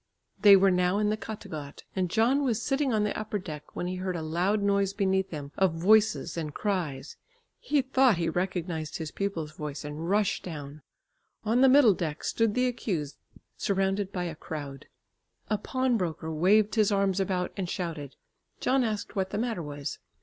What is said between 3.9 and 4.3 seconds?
heard a